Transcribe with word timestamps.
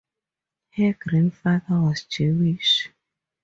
Her 0.77 0.93
grandfather 0.99 1.79
was 1.79 2.05
Jewish. 2.05 2.89